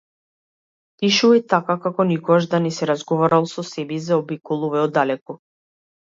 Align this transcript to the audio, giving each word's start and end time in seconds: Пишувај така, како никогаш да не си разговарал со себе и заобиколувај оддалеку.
Пишувај 1.01 1.41
така, 1.53 1.75
како 1.83 2.05
никогаш 2.11 2.47
да 2.53 2.59
не 2.63 2.71
си 2.77 2.87
разговарал 2.91 3.45
со 3.51 3.65
себе 3.73 3.97
и 3.99 4.03
заобиколувај 4.07 4.83
оддалеку. 4.87 5.37